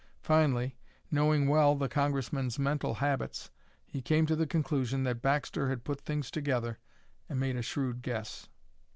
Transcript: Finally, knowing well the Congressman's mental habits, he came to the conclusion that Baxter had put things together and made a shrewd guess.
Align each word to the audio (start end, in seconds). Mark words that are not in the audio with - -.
Finally, 0.23 0.79
knowing 1.11 1.47
well 1.47 1.75
the 1.75 1.87
Congressman's 1.87 2.57
mental 2.57 2.95
habits, 2.95 3.51
he 3.85 4.01
came 4.01 4.25
to 4.25 4.35
the 4.35 4.47
conclusion 4.47 5.03
that 5.03 5.21
Baxter 5.21 5.69
had 5.69 5.83
put 5.83 6.01
things 6.01 6.31
together 6.31 6.79
and 7.29 7.39
made 7.39 7.55
a 7.55 7.61
shrewd 7.61 8.01
guess. 8.01 8.49